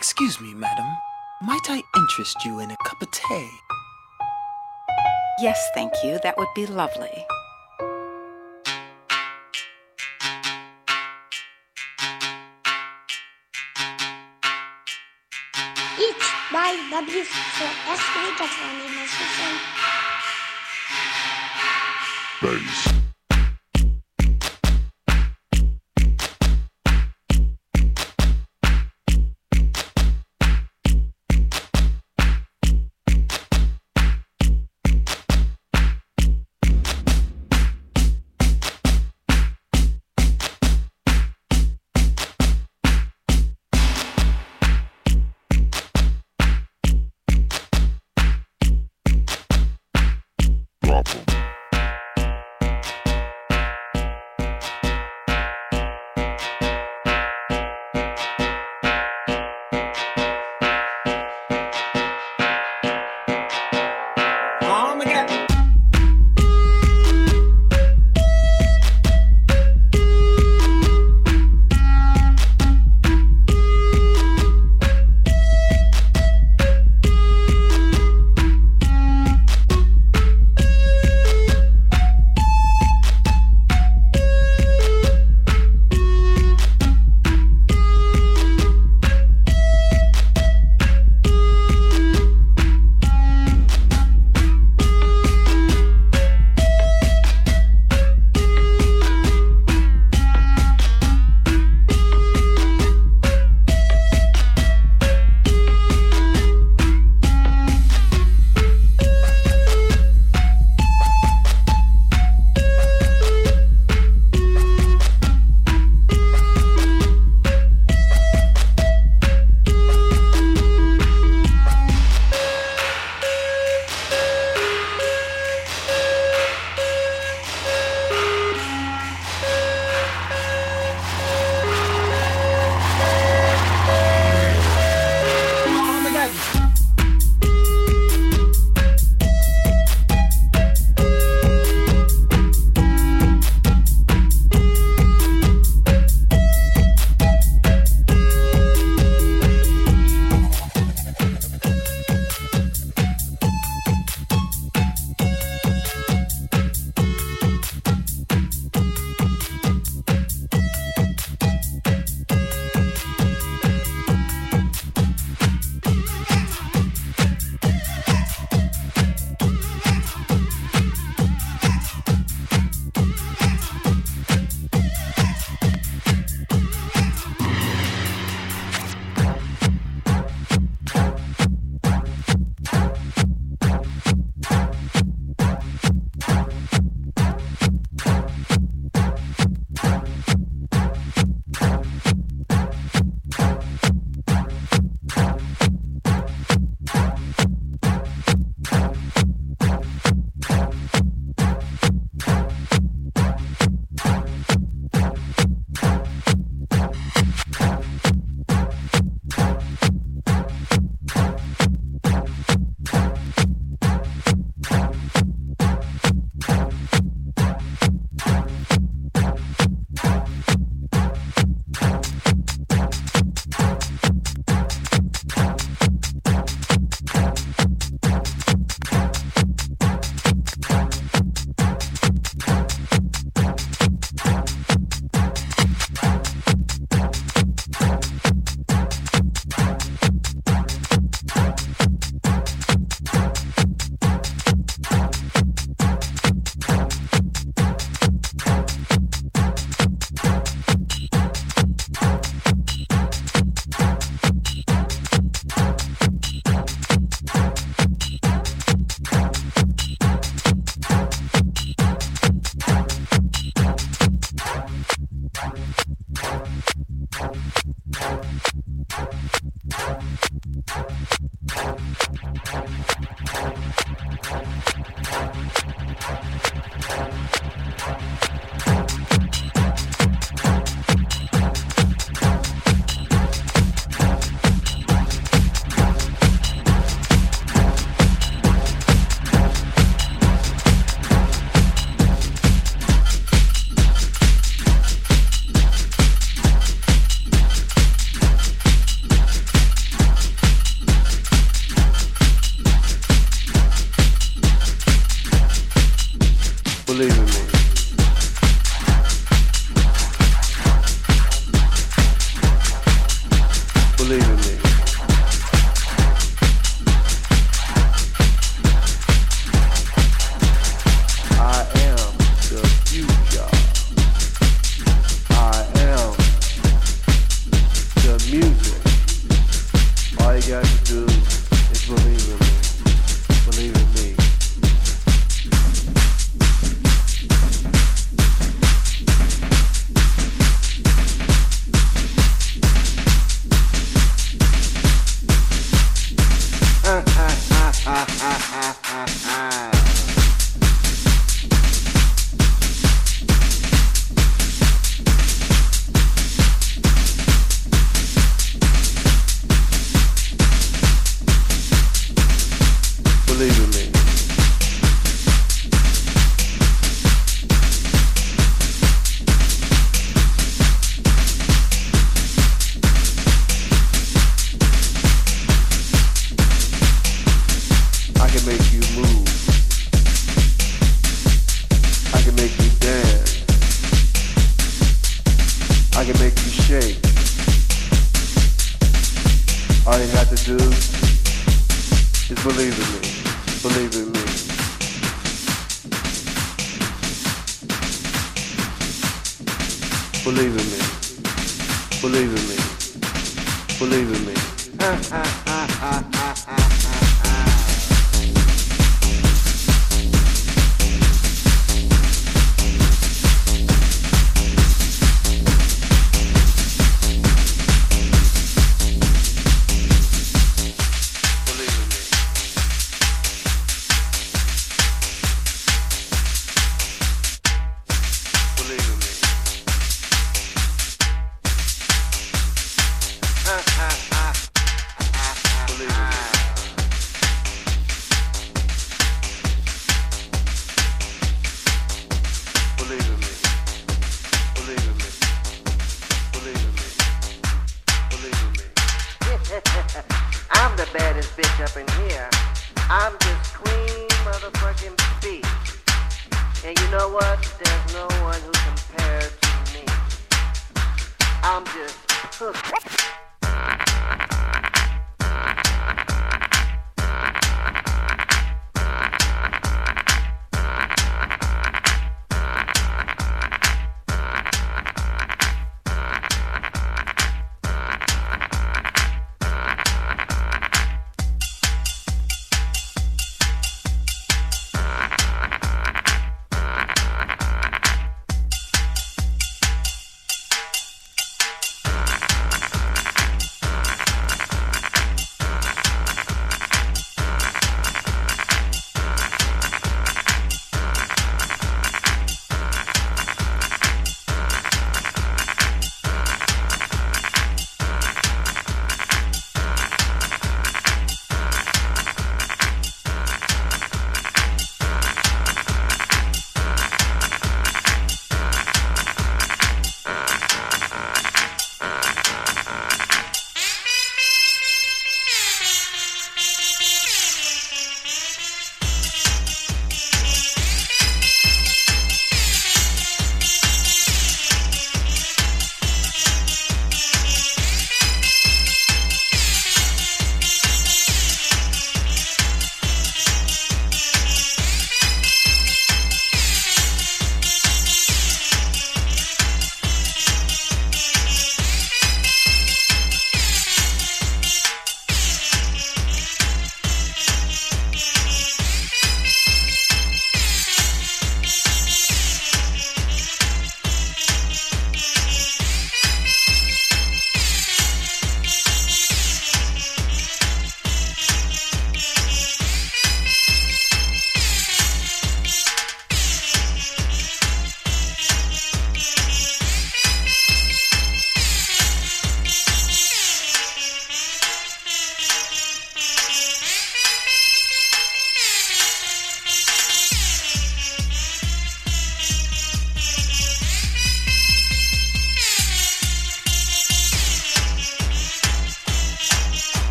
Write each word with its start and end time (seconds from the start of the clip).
Excuse 0.00 0.40
me, 0.40 0.54
madam. 0.54 0.96
Might 1.42 1.68
I 1.68 1.82
interest 1.94 2.42
you 2.46 2.58
in 2.60 2.70
a 2.70 2.76
cup 2.86 3.02
of 3.02 3.10
tea? 3.10 3.50
Yes, 5.42 5.60
thank 5.74 5.92
you. 6.02 6.18
That 6.22 6.38
would 6.38 6.48
be 6.56 6.64
lovely. 6.64 7.26
Idź, 16.08 16.24
daj 16.52 16.76
na 16.90 17.02
blisko. 17.02 17.64
Ja 17.88 17.96
skryta 17.96 18.44
dzwoni 18.48 18.86
na 18.96 19.04
słyszę. 19.12 19.48
Bass. 22.42 22.99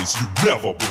You've 0.00 0.44
never 0.46 0.72
been 0.72 0.89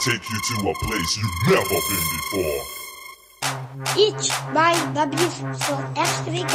take 0.00 0.30
you 0.30 0.40
to 0.40 0.70
a 0.70 0.74
place 0.86 1.18
you've 1.18 1.48
never 1.48 1.78
been 1.88 2.06
before. 2.16 2.62
Iets 3.96 4.42
bij 4.52 4.74
dat 4.92 5.20
is 5.20 5.34
voor 5.58 5.84
eerste 5.94 6.30
week 6.30 6.50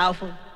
powerful. 0.00 0.49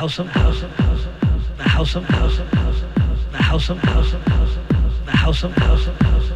house 0.00 0.18
of 0.18 0.28
house 0.28 0.62
of 0.62 0.70
house 0.70 1.04
the 1.58 1.62
house 1.62 1.94
of 1.94 2.04
house 2.04 2.38
of 2.38 2.48
house 2.48 2.80
the 3.32 3.36
house 3.36 3.68
of 3.68 3.78
house 3.82 4.12
of 4.14 4.22
house 4.22 4.56
the 5.04 5.12
house 5.12 5.44
of 5.44 5.52
house 5.52 5.86
of 5.86 6.00
house 6.00 6.30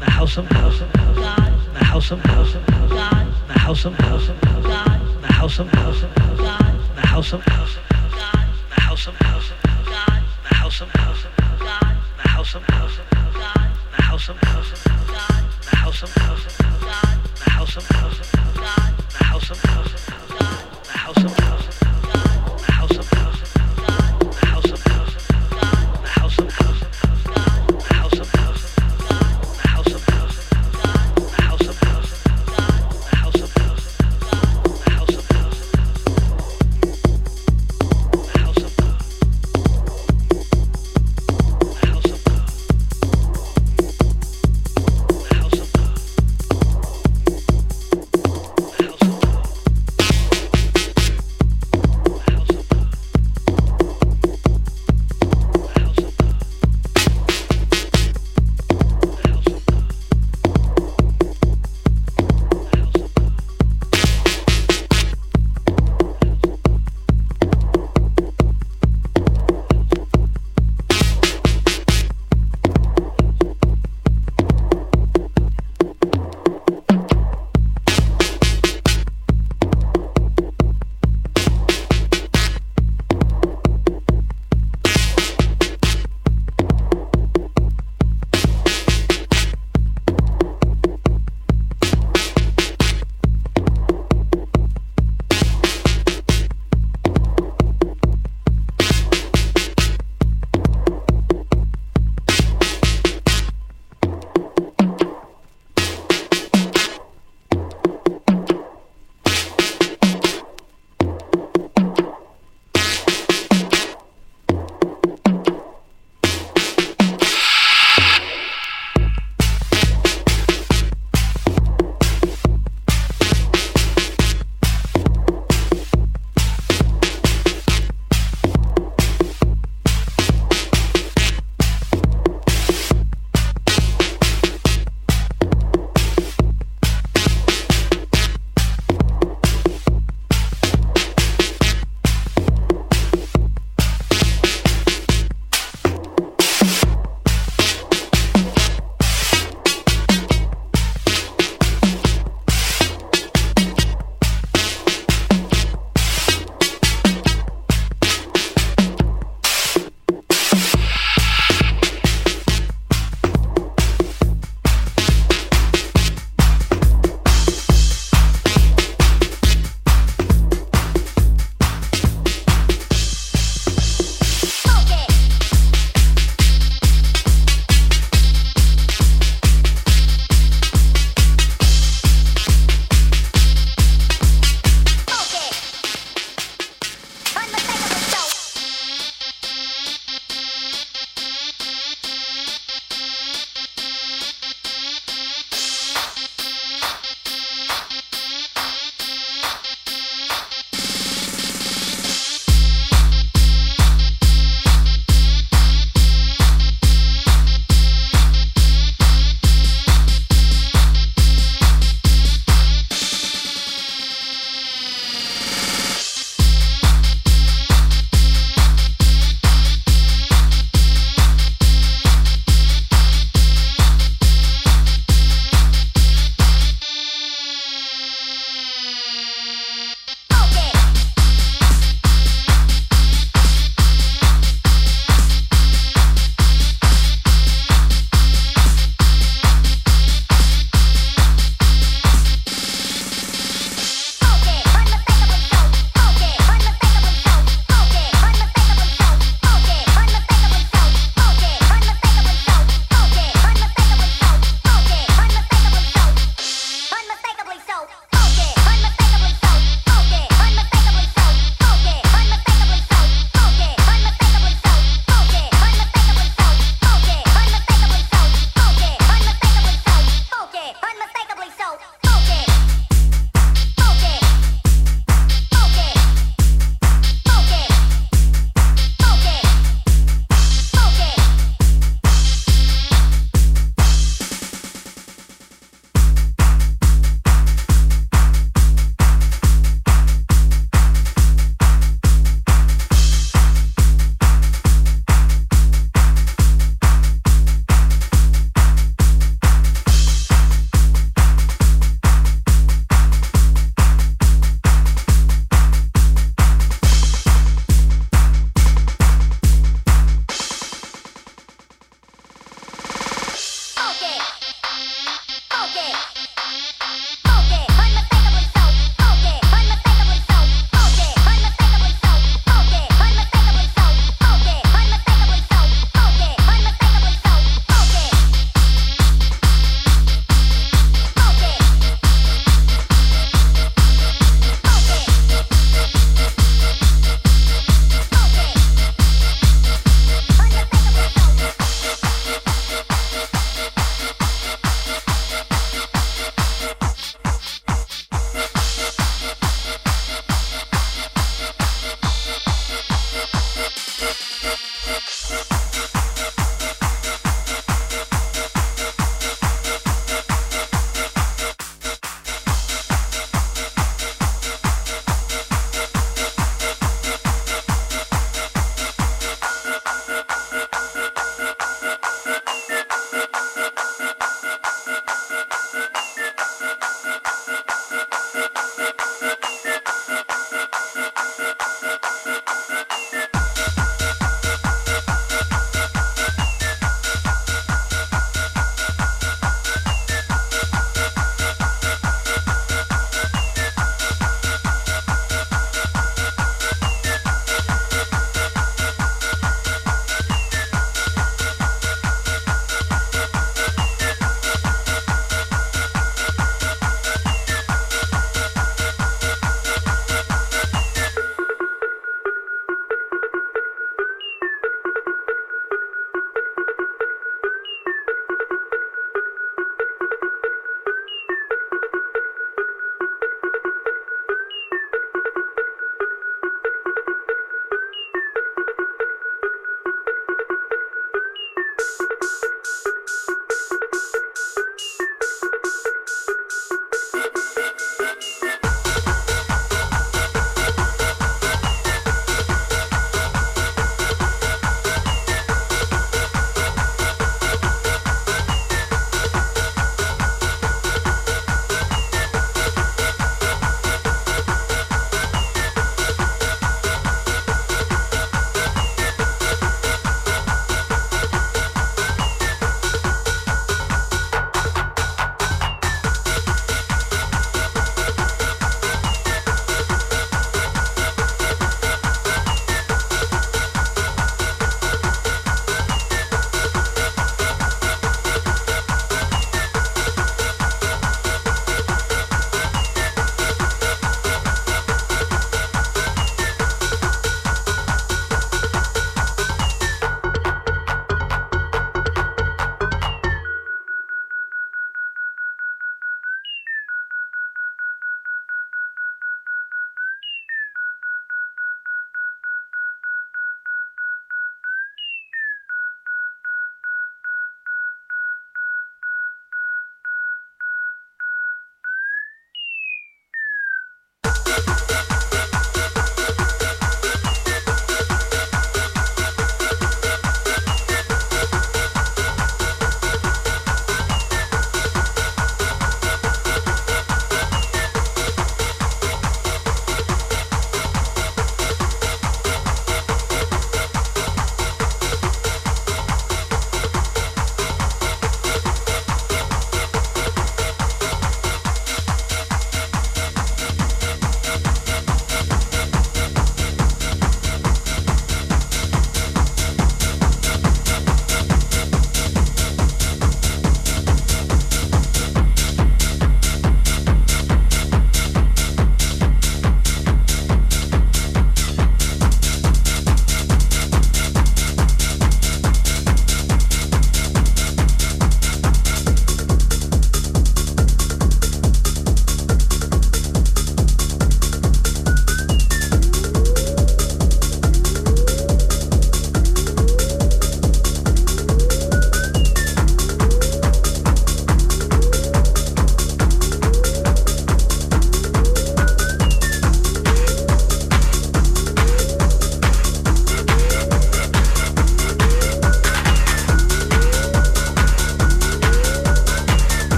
the 0.00 0.10
house 0.10 0.36
of 0.38 0.46
house 0.46 0.80
of 0.80 0.92
God 1.18 1.52
the 1.74 1.84
house 1.84 2.10
of 2.10 2.20
house 2.20 2.54
of 2.54 2.66
God 2.88 3.26
the 3.46 3.58
house 3.58 3.84
of 3.84 3.92
house 3.92 4.28
of 4.30 4.40
God 4.40 5.00
the 5.20 5.28
house 5.28 5.58
of 5.58 5.68
house 5.68 6.02
of 6.02 6.14
God 6.38 6.78
the 6.96 7.02
house 7.02 7.32
of 7.34 7.42
house 7.44 7.76
of 7.76 7.88
God 7.90 8.48
the 8.72 8.80
house 8.80 9.06
of 9.06 9.14
house 9.14 9.50
of 9.50 9.66
God 9.68 10.24
the 10.40 10.56
house 10.56 10.80
of 10.80 10.88
house 10.88 11.22
of 11.22 11.44
God 11.60 11.96
the 12.16 12.28
house 12.30 12.54
of 12.54 12.62
house 12.72 12.98
of 12.98 13.10
God 13.10 13.68
the 13.92 14.00
house 14.00 14.28
of 14.30 14.38
house 14.40 14.72
of 14.72 14.88
God 14.88 15.44
the 15.60 15.76
house 15.76 16.02
of 16.02 16.12
house 16.16 16.46
of 16.46 16.58
God 16.58 17.20
the 17.36 17.50
house 17.50 17.76
of 17.76 17.84
house 17.84 18.20
of 18.20 18.32
God 18.32 18.94
the 19.12 19.24
house 19.24 19.50
of 19.50 19.60
house 19.60 19.92
of 19.92 20.08
God 20.08 20.64
the 20.82 20.98
house 20.98 21.24
of 21.24 21.38
house 21.38 21.68
of 21.68 21.69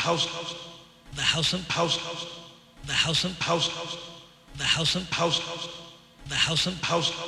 the 0.00 1.20
house 1.20 1.52
and 1.52 1.62
house, 1.64 1.96
house, 1.98 2.26
the 2.86 2.92
house 2.92 3.24
and 3.24 3.34
house, 3.34 3.68
house, 3.68 3.98
the 4.56 4.64
house 4.64 4.94
and 4.94 5.04
house. 5.08 5.38
House, 5.40 5.68
the 6.26 6.34
house 6.34 6.66
and 6.66 6.76
house 6.76 7.10
house. 7.10 7.19